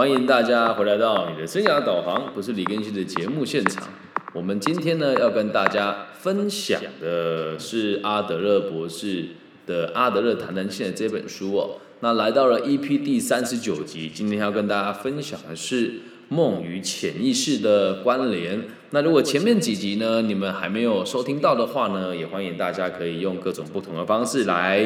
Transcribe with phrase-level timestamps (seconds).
[0.00, 3.86] 欢迎大家回来到你的生涯导航，不是李根熙的节目现场。
[4.32, 9.26] 我们今天呢要跟大家分享的是阿德勒博士
[9.66, 11.76] 的《阿德勒谈谈性》的这本书哦。
[12.00, 18.68] 那来到了 EP 第三十九集，今天要跟大家分享的是梦与潜意识的关联。
[18.92, 24.82] 那如果前面几集呢你们还没有收听到的话呢，也欢迎大家可以用各种不同的方式来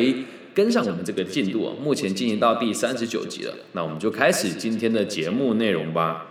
[0.55, 1.75] 跟上我们这个进度啊。
[1.83, 6.29] 目前进行到第三十九集了，那我们就开始今天的节目内容吧。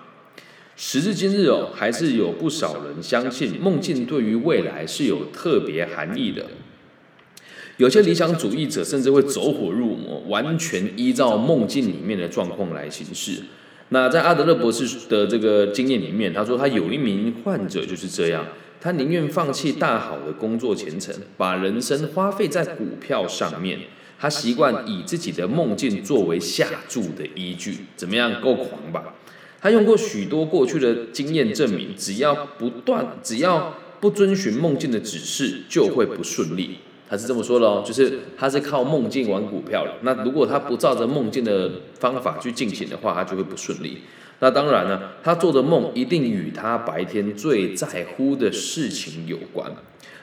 [0.75, 6.47] 时至今日哦，还是有不少人相信梦境对于未来是有特别含义的。
[7.77, 13.43] 有些理想主义者甚至会走火入魔，完全依照梦境里面的状况来行事。
[13.89, 18.45] 那在阿德勒博士的这个经验里面，他说他有一名患者就是这样，
[18.81, 23.80] 他宁愿放弃大好的工作前程，把人生花费在股票上面。
[24.19, 28.42] 他习惯以自己的梦境作为下注的依据，怎么样？
[28.42, 29.16] 够狂吧？
[29.59, 36.80] 他用过许多过去的经验证明，只要不断，只要不遵循梦境的指示，就会不顺利。
[37.09, 39.94] 他是这么说的哦，就是他是靠梦境玩股票的。
[40.02, 44.00] 那如果他不照着梦境的方法去进行的话，他就会不顺利。
[44.44, 49.72] 那当然呢，他做的梦一定与他白天最在乎的事情有关。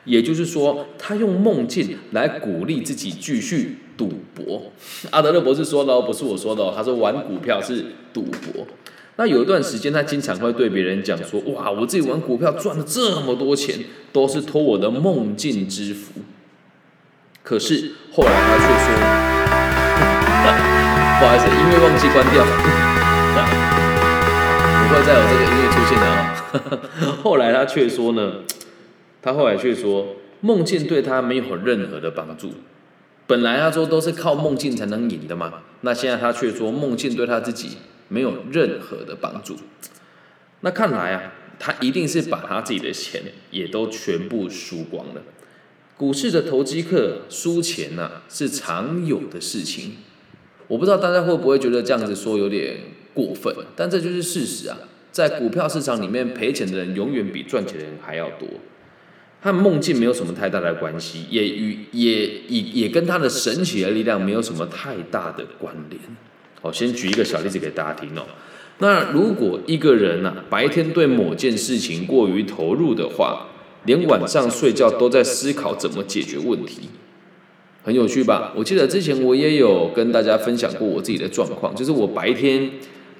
[0.04, 4.70] 也就是说，他用梦境来鼓励自己继续赌博。
[5.08, 8.66] 阿德勒博士说的哦，不是我说的哦，他说玩股票是赌博。
[9.16, 13.78] 那有一段时间，他经常会对别人讲说：“哇，我自己玩股票赚了这么多钱，
[14.12, 16.20] 都是托我的梦境之福。”
[17.42, 18.92] 可是后来他却说
[21.20, 22.44] ：“不好意思，音乐忘记关掉，
[24.91, 27.20] 会再有这个音乐出现了啊。
[27.22, 28.42] ”后来他却说呢，
[29.22, 32.53] 他后来却说，梦境对他没有任何的帮助。
[33.26, 37.78] 本来他说都是靠梦境才能赢的嘛，那现在他却说梦境对他自己
[38.09, 39.56] 没有任何的帮助。
[40.62, 43.22] 那看来啊，他一定是把他自己的钱
[43.53, 45.22] 也都全部输光了。
[45.97, 49.98] 股市的投机客输钱呐，是常有的事情。
[50.66, 52.78] 我不知道大家会不会觉得这样子说有点
[53.12, 54.78] 过分，但这就是事实啊。
[55.10, 58.48] 在股票市场里面，赔钱的人永远比赚钱的人还要多。
[59.43, 65.99] 和梦境没有什么太大的关系，也与也也也跟他的神奇的力量没有什么太大的关联。
[66.60, 68.22] 好，先举一个小例子给大家听哦。
[68.78, 73.49] 那如果一个人呐，白天对某件事情过于投入的话，
[73.87, 76.91] 连晚上睡觉都在思考怎么解决问题，
[77.82, 78.53] 很有趣吧？
[78.54, 82.70] 我记得之前我也有跟大家分享过我自己的状况，就是我白天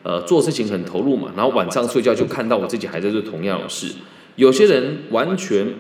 [0.03, 3.95] 呃做事情很投入嘛，然后晚上睡觉就看到我自己还在做同样的事。
[4.37, 5.75] 有些人完全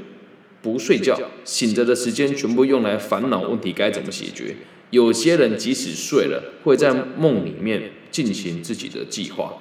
[0.62, 4.54] 不睡觉，醒着的时间全部用来烦恼问题该怎么解决；
[4.91, 9.54] 有些人即使睡了，会在梦里面进行自己的计划。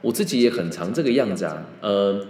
[0.00, 2.26] 我自己也很常这个样子啊，呃。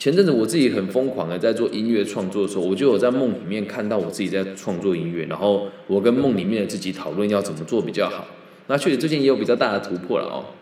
[0.00, 8.24] 前阵子我自己很疯狂的在做音乐创作的时候，我就有在梦里面看到我自己在创作音乐，然后我跟梦里面的自己讨论要怎么做比较好。
[8.68, 10.54] 那确实最近也有比较大的突破了哦。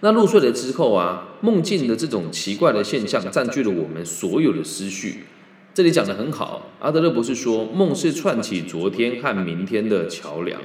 [0.00, 5.24] 那入睡了之后啊，梦境的这种奇怪的现象占据了我们所有的思绪。
[5.74, 10.60] 这里讲的很好，阿德勒博士说，梦是串起昨天和明天的桥梁。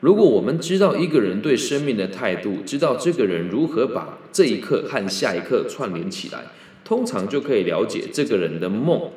[0.00, 6.44] 如果我们知道一个人对生命的态度，知道这个人如何把这一刻和下一刻串联起来。
[6.84, 9.10] 通常就可以了解这个人的梦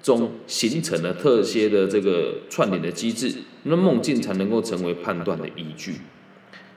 [0.00, 3.34] 中形成了特些的这个串联的机制，
[3.64, 5.96] 那梦境才能够成为判断的依据。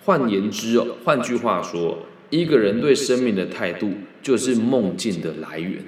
[0.03, 1.99] 换言之哦，换句话说，
[2.33, 3.91] 一个人对生命的态度
[4.23, 5.83] 就是梦境的来源。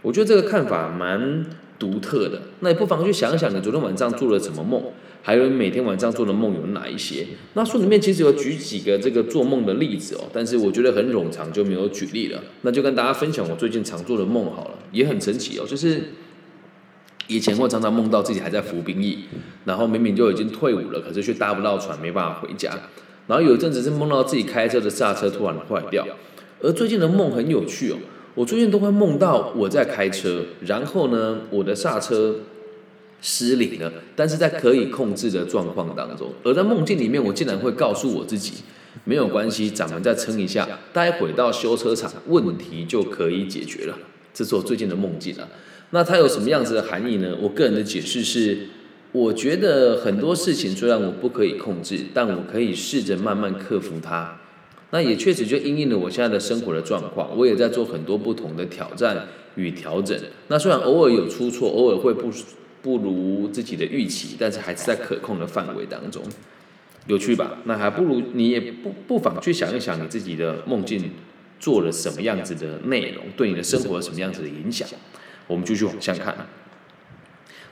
[0.00, 1.44] 我觉得这个看法蛮
[1.76, 2.40] 独特的。
[2.60, 4.80] 那你不妨去想想，你昨天晚上做了什么梦？
[5.22, 7.26] 还有你每天晚上做的梦有哪一些？
[7.54, 12.40] 那书里面其实有举几个这个做梦的例子哦，但是我觉得很冗长，就没有举例了。
[12.62, 15.66] 那就跟大家分享我最近常做的梦好了，也很神奇哦。
[15.66, 16.00] 就是
[17.26, 19.24] 以前我常常梦到自己还在服兵役，
[19.64, 22.70] 然后明明就已经退伍了，可是却搭不到船，没办法回家。
[23.30, 26.04] 然后有一阵子是梦到自己开车的刹车突然坏掉。
[26.60, 27.96] 而最近的梦很有趣哦，
[28.34, 32.40] 我最近都会梦到我在开车，然后呢，我的刹车。
[33.22, 38.54] 失灵了，但是在可以控制的状况当中，而在梦境里面，我竟然会告诉我自己，
[39.04, 43.94] 没有关系，咱们再撑一下，待会到修车厂，问题就可以解决了。
[44.32, 45.46] 这是我最近的梦境啊。
[45.90, 47.36] 那它有什么样子的含义呢？
[47.42, 48.68] 我个人的解释是，
[49.12, 54.38] 我觉得很多事情虽然我不可以控制，但我可以试着慢慢克服它。
[54.90, 60.18] 那也确实就因应了我现在的生活的状况，我也在做很多不同的挑战与调整。
[60.48, 62.30] 那虽然偶尔有出错，偶尔会不。
[62.82, 66.22] 不如自己的预期，但是还是在可控的范围当中。
[67.08, 67.58] 有趣吧？
[67.64, 71.10] 那还不如你也不不妨去想一想你自己的梦境
[71.58, 74.88] 做了什么样子的内容，对你的生活什么样子的影响。
[75.46, 76.34] 我们继续往下看。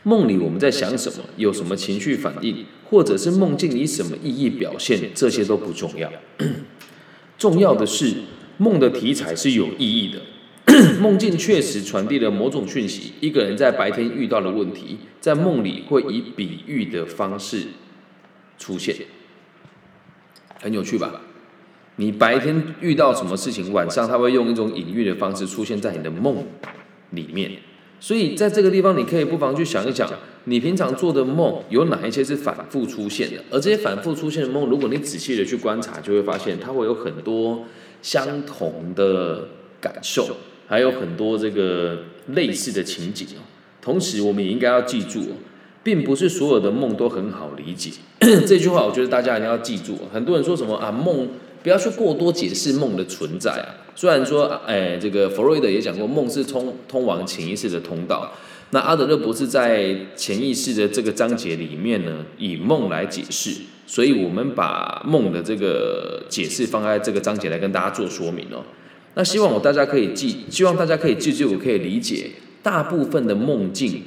[0.05, 6.11] 梦里我们在想什么，有什么情绪反应，或者是梦境以什么意义表现，这些都不重要。
[7.39, 8.15] 重要的是
[8.57, 10.21] 梦的题材是有意义的。
[11.01, 13.13] 梦境确实传递了某种讯息。
[13.21, 17.69] 一个人在白天遇到的问题，在梦里会以比喻的方式
[18.59, 18.95] 出现，
[20.61, 21.21] 很有趣吧？
[21.97, 26.47] 你白天遇到什么事情，晚上他会用一种隐喻的方式出现在你的梦
[27.11, 27.53] 里面。
[28.01, 30.09] 所以在这个地方，你可以不妨去想一想，
[30.45, 33.43] 你平常做的梦有哪一些是反复出现的？
[33.51, 37.65] 而这些反复出现的梦，如果你仔细的去观察，就会发现它会有很多
[38.01, 39.49] 相同的
[39.81, 40.37] 感受，
[40.67, 41.99] 还有很多这个
[42.29, 43.43] 类似的情景哦。
[43.83, 45.21] 同时，我们也应该要记住，
[45.83, 47.91] 并不是所有的梦都很好理解。
[48.47, 49.99] 这句话，我觉得大家一定要记住。
[50.13, 51.29] 很多人说什么啊梦。
[51.63, 53.87] 不要去过多解释梦的存在啊！
[53.95, 58.33] 虽然说，哎，这个弗洛伊德也讲过，梦是通通往潜意识的通道。
[58.71, 63.53] 那阿德勒博士在潜意识的这个章节里面呢，以梦来解释，
[63.87, 68.63] 所以我们把梦的这个解释放在这个章节来跟大家做说明哦。
[69.15, 72.31] 那希望我大家可以记，希望大家可以记住，我可以理解，
[72.63, 74.03] 大部分的梦境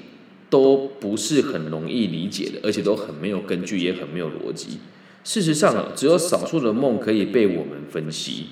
[0.50, 4.78] 都不是很容易理解的，而且都很没有根据，也很没有逻辑。
[5.24, 8.48] 事实上，只有少数的梦可以被我们分析，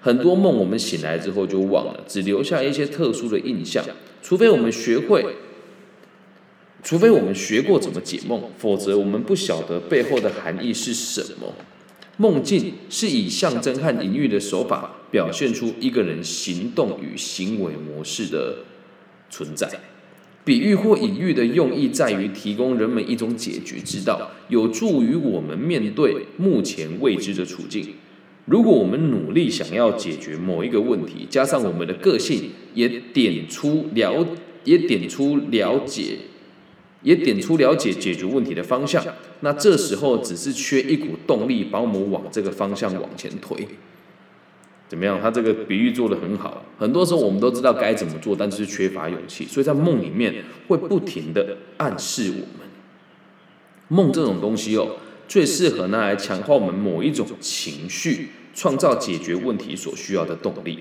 [0.00, 3.84] 很多梦我们醒来之后就忘了，只留下一些特殊的印象。
[4.22, 5.24] 除非我们学会，
[6.82, 11.54] 除非我们学过怎么解梦，否则我们不晓得背后的含义是什么。
[12.16, 18.56] 梦境是以象征和隐喻的手法，表现出一个人行动与行为模式的
[19.30, 19.70] 存在。
[20.48, 27.86] 比喻或隐喻的用意在于提供人们一种解决之道，有助于我们面对目前未知的处境。
[28.46, 34.26] 如果我们努力想要解决某一个问题，加上我们的个性也点出了，
[34.64, 36.16] 也点出了解，
[37.02, 39.04] 也点出了解解决问题的方向，
[39.40, 43.68] 那这时候只是缺一股动力，把我们往这个方向往前推。
[44.88, 45.20] 怎么样？
[45.20, 46.64] 他这个比喻做的很好。
[46.78, 52.66] 很多时候我们都知道该怎么做，但是缺乏勇气，所以在梦里面会不停的暗示我们。
[53.88, 54.96] 梦这种东西哦，
[55.28, 60.80] 最适合拿来强化我们某一种情绪，创造解决问题所需要的动力。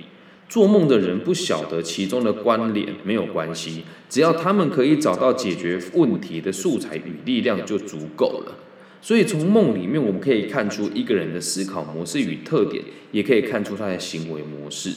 [0.49, 8.55] 做梦的人不晓得其中的关联，没有关系，只要他们可以找到解决问题的素材与力量，就足够了。
[9.01, 14.91] 所以从梦里面，我们可以看出一个人的思考模式与特点，也可以看出他的行为模式。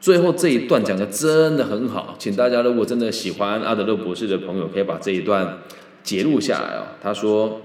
[0.00, 5.58] 最后这一段讲的真的很好，请大家如果真的喜欢阿德勒博士的朋友，可以把这一段
[6.02, 6.96] 截录下来哦。
[7.02, 7.62] 他说：“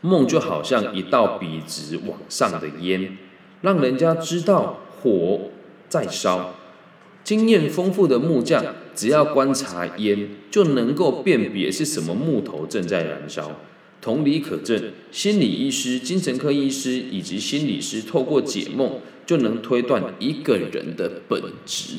[0.00, 3.18] 梦就好像一道笔直往上的烟，
[3.62, 5.50] 让人家知道火
[5.88, 6.54] 在烧。
[7.24, 8.64] 经验丰富的木匠，
[8.94, 13.50] 只要观察烟，就能够辨别是什么木头正在燃烧。”
[14.02, 21.98] 同理可证，心理医师、精神科医师以及心理师透过解梦就能推断一个人的本质，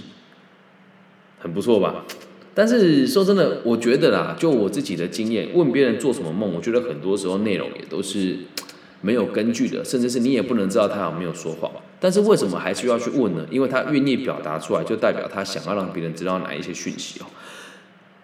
[1.39, 2.05] 很不错吧？
[2.53, 8.37] 但是说真的，我觉得啦，就我自己的经验，问别人做什么梦，我觉得很多时候内容也都是
[8.99, 11.71] 没有根据的，甚至是你也不能知道他有没有说谎。
[12.01, 13.47] 但是为什么还需要去问呢？
[13.49, 17.25] 因为他愿意表达出来，就代表他想要让别人知道哪一些讯息哦。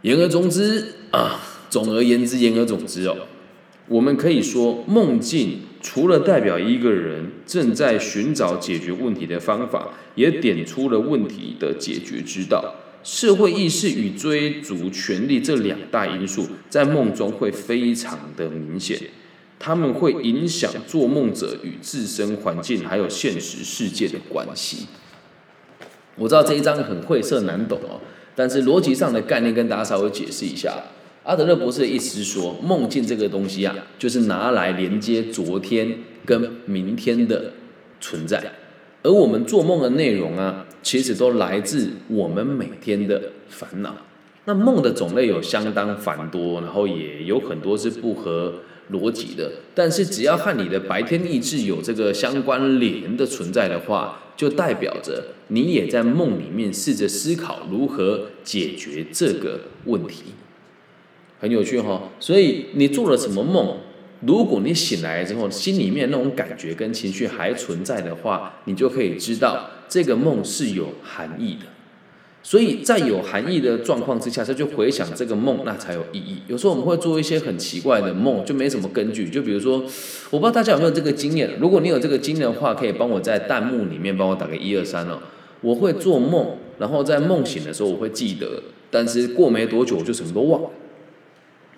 [0.01, 3.15] 言而总之啊，总而言之，言而总之哦。
[3.89, 12.75] 我们可以说，梦境除了代表一个人正在寻找解决问题的方法，也点出了问题的解决之道。
[13.03, 19.00] 社会意识与追逐权力这两大因素，在梦中会非常的明显，
[19.58, 24.86] 他们会影响做梦者与自身环境还有现实世界的关系。
[26.15, 28.01] 我知道这一章很晦涩难懂哦，
[28.36, 30.84] 但是逻辑上的概念跟大家稍微解释一下。
[31.29, 37.53] 阿德勒博士的意思是说，梦境这个东西啊，就是拿来连接昨天跟明天的
[38.01, 38.43] 存在，
[39.03, 43.95] 而我们做梦的内容啊，其实都来自我们每天的烦恼。
[44.45, 48.55] 那梦的种类有相当繁多，然后也有很多是不合
[48.91, 49.51] 逻辑的。
[49.75, 60.24] 但是只要和你的白天意志有这个相关联的存在的话，就代表着你也在梦里面试着思考如何解决这个问题。
[61.39, 63.77] 很有趣哈，所以你做了什么梦？
[64.25, 71.67] 如果你醒来之后，心里面那种感觉跟情绪还存在的话，你就可以知道这个梦是有含义的。
[72.43, 76.39] 所以在有含义的状况之下，再去回想这个梦，那才有意义。
[76.48, 79.29] 有时候我们会做一些很奇怪的梦，就没什么根据。
[79.29, 79.84] 就比如说，
[80.29, 85.19] 我不知道大家有没有这个经验，如果你有这个经验的话，可以帮我在弹幕里面帮我打个一二三哦。
[85.62, 90.69] 我会做梦，然后在梦醒的时候我会记得，但是过没多久我就什么都忘了。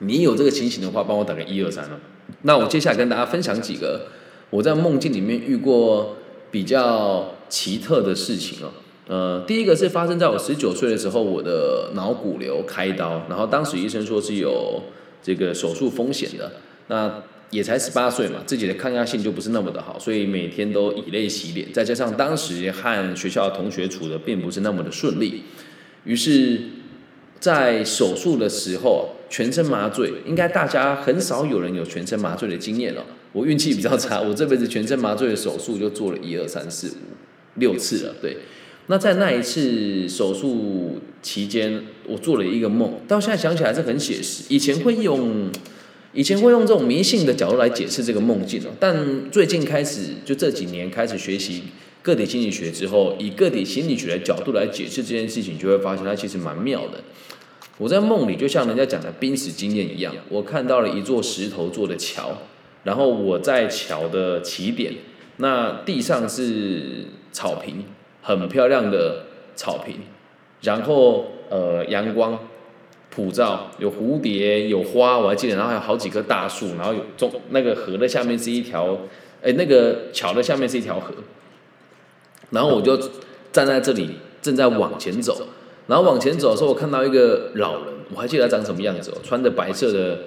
[0.03, 1.99] 你有这个情形的话，帮我打个一二三哦。
[2.41, 4.07] 那我接下来跟大家分享几个
[4.49, 6.17] 我在梦境里面遇过
[6.49, 8.71] 比较奇特的事情哦。
[9.07, 14.81] 呃，第一个是发生在我十九岁的时候，我的脑骨瘤开刀，然后当时医生说是有
[15.21, 16.53] 这个手术风险的，
[16.87, 25.43] 那也才十八岁嘛，自己的抗压性就不是那么的好，所以每天都以泪洗脸，再加上当时和学校同学处的并不是那么的顺利，
[26.05, 26.61] 于是，
[27.39, 29.17] 在手术的时候。
[29.31, 33.05] 全身麻醉，应该大家很少有人有全身麻醉的经验了。
[33.31, 36.91] 我运气比较差， 我这辈子全身麻醉的手术就做了一二三四五
[37.55, 38.15] 六次了。
[38.21, 38.39] 对，
[38.87, 44.43] 那在那一次手术期间，我做了一个梦，到现在想起来是很写实。
[44.49, 45.49] 以前会用，
[46.11, 51.63] 以前会用这种迷信的角度来解释这个梦境哦，但最近开始就这几年开始学习
[52.01, 57.01] 个体心理学之后，以个体心理学的角度来解释这件事情，就会发现它其实蛮妙的。
[57.81, 62.29] 我在梦里就像人家讲的濒死经验一样，我看到了一座石头做的桥，
[62.83, 64.93] 然后我在桥的起点，
[65.37, 67.83] 那地上是草坪，
[68.21, 69.23] 很漂亮的
[69.55, 69.95] 草坪，
[70.61, 72.37] 然后呃阳光
[73.09, 78.95] 普照，有蝴蝶有花，我还记得，然后还有好几棵大树，然后有中那个河的下面是一条，
[79.41, 81.11] 哎那个桥的下面是一条河，
[82.51, 82.95] 然后我就
[83.51, 85.47] 站在这里正在往前走。
[85.91, 90.19] 然后往前走的时候，我看到一个老人，我还记得他长什么样子哦，穿着白色的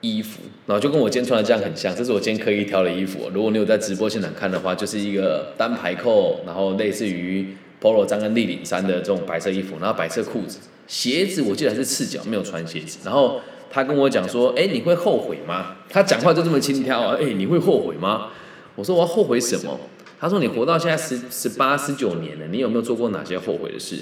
[0.00, 1.94] 衣服，然后就跟我今天穿的这样很像。
[1.94, 3.30] 这是我今天刻意挑的衣服。
[3.32, 12.98] 如果你有在直播现场看的话，就是一个单排扣，然后类似于 polo 衫跟立领衫的这种白色衣服，然后白色裤子，鞋子我记得还是赤脚，没有穿鞋子。
[13.04, 13.40] 然后
[13.70, 18.30] 他跟我讲说：“哎，你会后悔吗？”他讲话就这么轻佻啊，哎，你会后悔吗？
[18.74, 19.78] 我说我要后悔什么？
[20.18, 23.98] 他说你活到现在十十八十九年了，你有没有做过哪些后悔的事？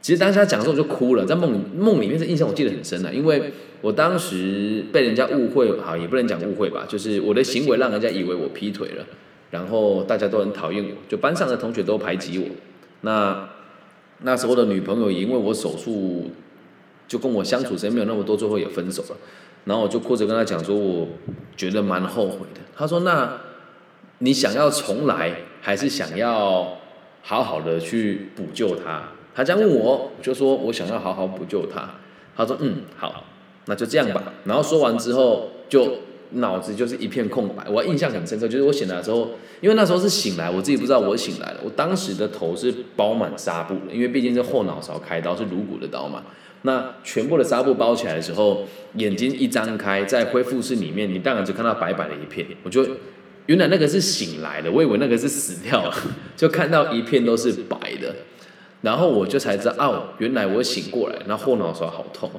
[0.00, 9.04] 其实当时他讲的时候我就哭了，在梦梦里面的印象我记得很深的，因为我当时被人家误会，好也不能讲误会吧，就是我的行为让人家以为我劈腿了，
[9.50, 12.46] 然后大家都很讨厌我，就班上的同学都排挤我。
[13.00, 13.48] 那
[14.22, 16.30] 那时候的女朋友也因为我手术
[17.06, 19.16] 就跟我相处时间没有那么多，最后也分手了。
[19.64, 21.08] 然后我就哭着跟他讲说，我
[21.56, 22.60] 觉得蛮后悔的。
[22.74, 23.38] 他说：“那
[24.18, 26.78] 你想要重来，还是想要
[27.20, 29.02] 好好的去补救他？”
[29.38, 31.88] 他这样问我，我就说我想要好好补救他。
[32.36, 33.22] 他说嗯好，
[33.66, 34.32] 那就这样吧。
[34.44, 35.98] 然后说完之后，就
[36.30, 37.64] 脑子就是一片空白。
[37.70, 39.30] 我印象很深刻，就是我醒来的时候，
[39.60, 41.60] 因为那时候是醒来，我自己不知道我醒来了。
[41.62, 46.24] 我当时的头是包满纱布的，因为毕竟是后脑勺开刀，是颅骨的刀嘛。
[46.62, 48.64] 那全部的纱布包起来的时候，
[48.94, 52.44] 眼睛一张开，在恢复室里面，你当然就看到白白的一片。
[52.64, 52.84] 我就
[53.46, 55.94] 原来那个是醒来的，我以为那个是死掉了，
[56.36, 58.12] 就看到一片都是白的。
[58.82, 62.30] 然后我就才知道，哦，原来我醒过来，那后脑勺好痛。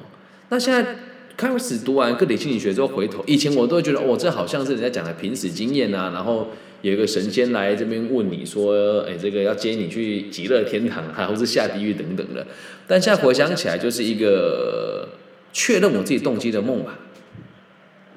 [0.48, 0.96] 那现在
[1.36, 6.10] 开始读完个体心理学之后，回头以前我都觉得，哦，这好像是人家讲的濒死经验啊。
[6.14, 6.48] 然后
[6.82, 12.46] 有一个神仙来这边问你说，哎，这个要接你去极乐天堂，还或是下地狱等等的。
[12.86, 15.08] 但现在回想起来，就是一个
[15.52, 16.98] 确认我自己动机的梦吧。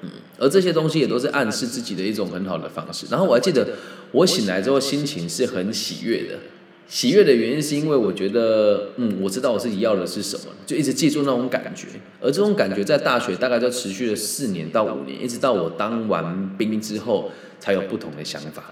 [0.01, 3.06] 嗯，而这些东西也都是暗示自己的一种很好的方式。
[3.12, 3.68] 然后我还记得，
[4.12, 6.39] 我醒来之后心情是很喜悦的。
[6.93, 11.88] 喜悦的原因是因为我觉得，嗯，我知道我自己要的是什么，就一直记住那种感觉。
[12.21, 18.65] 而这种感觉在大学大概就持续了四年到五年，一直到我当完兵之后才有不同的想法。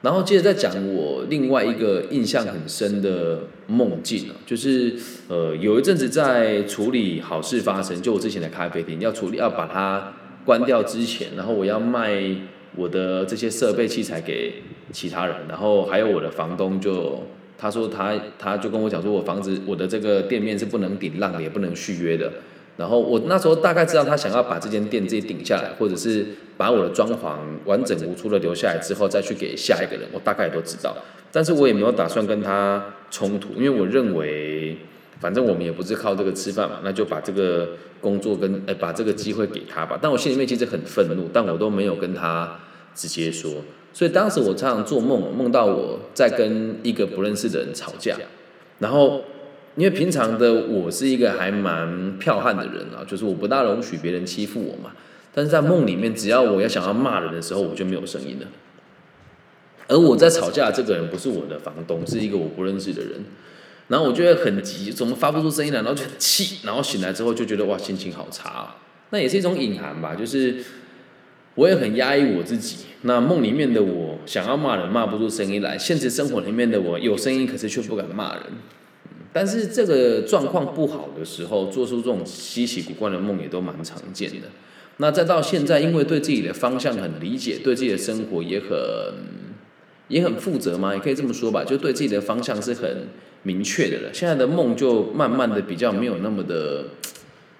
[0.00, 4.94] 然后接着再讲我另外一个印象很深的梦境就是
[5.28, 12.34] 呃有一阵子在处理好事发生，就我之前的咖啡厅要处理要把它关掉之前，然后我要卖
[12.76, 17.22] 我的这些设备器材给其他人，然后还有我的房东就。
[17.60, 22.32] 他说他他就跟我讲说，我房子我的这个店面是不能顶浪的，也不能续约的。
[22.76, 26.24] 然后我那时候大概知道他想要把这间店自己顶下来，或者是
[26.56, 30.96] 把我的装潢完整无缺的留下来之后再去给下一个人，我大概也都知道。
[31.32, 34.78] 但是我也没有打算跟他冲突，因为我认为
[35.18, 39.98] 反正我们也不是靠这个吃饭嘛，那就把这个工作跟哎把这个机会给他吧。
[40.00, 42.56] 但我心里面其实很愤怒，但我都没有跟他
[42.94, 43.50] 直接说。
[43.92, 48.16] 所以当时我常常做梦，梦到我在跟一个不认识的人吵架，
[48.78, 49.24] 然后
[49.76, 54.92] 因为平常的我是一个还蛮剽悍的人啊，就是我不大容许别人欺负我嘛。
[55.34, 58.46] 但是在梦里面，只要我要想要骂人的时候，我就没有声音了。
[59.86, 63.24] 而我在吵架这个人不是我的房东，是一个我不认识的人。
[63.88, 68.74] 然后我就会很急，怎么发不出声音来，然后就很气，然后醒来之后就觉得哇，心情好差。
[69.10, 70.56] 那也是一种隐含吧，就是
[71.58, 72.76] 我也很压抑我自己。
[73.02, 78.44] 那梦里面的我想要骂人骂不出声音来，现实生活里面的我有声音，可是却不敢骂人。
[79.32, 84.46] 但是这个状况不好的时候，做出这种稀奇古怪的梦也都蛮常见的。
[84.98, 88.68] 那再到现在，因为对自己的方向很理解，对自己的生活也很
[90.06, 93.08] 也很负责嘛，也可以这么说吧，就对自己的方向是很
[93.42, 94.14] 明确的了。
[94.14, 96.84] 现在的梦就慢慢的比较没有那么的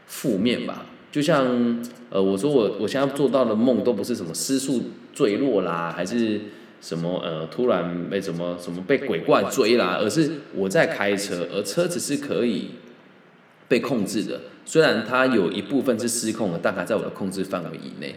[0.06, 0.86] 负面吧。
[1.18, 1.76] 就像
[2.10, 6.40] 呃，我说我我现在做到的梦都不是什么失速坠落啦，还是
[6.80, 12.68] 什么呃突然被什么什么被鬼怪追啦，而是我在开车，而车子是可以
[13.66, 14.42] 被控制的。
[14.64, 18.14] 虽然它有一部分是失控的，但还在我的控制范围以内，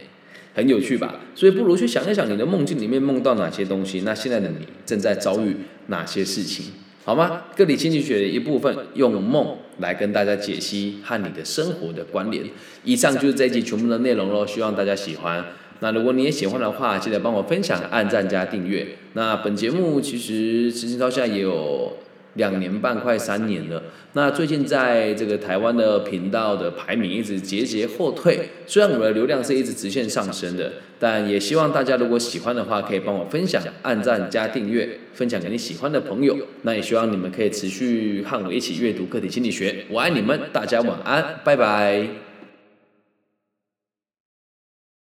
[0.54, 1.16] 很有趣吧？
[1.34, 5.56] 所以不如去想一想你的梦境里面梦到哪些东西，那现在的你正在遭遇
[5.88, 6.66] 哪些事情，
[7.04, 7.42] 好吗？
[7.56, 12.44] 个体心理学的一部分，用梦来跟大家解析和你的生活的关联。
[12.84, 15.44] 以上就是这一集全部的内容喽，希望大家喜欢。
[15.80, 18.86] 那如果你也喜欢的话，记得帮我分享、按赞加订阅。
[19.14, 21.96] 那本节目其实实行到现在也有。
[22.34, 23.82] 两年半快三年了，
[24.14, 36.36] 那最近在这个台湾的频道的排名一直节节后退，虽然我的流量是一直直线上升的，但也希望大家如果喜欢的话，可以帮我分享、按赞加订阅，分享给你喜欢的朋友。
[36.62, 42.21] 那也希望你们可以持续和我一起阅读个体心理学，我爱你们，大家晚安，拜拜。